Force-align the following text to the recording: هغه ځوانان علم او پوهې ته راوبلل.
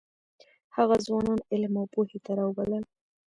هغه 0.75 0.95
ځوانان 1.05 1.39
علم 1.51 1.73
او 1.81 1.85
پوهې 1.93 2.17
ته 2.25 2.31
راوبلل. 2.39 2.83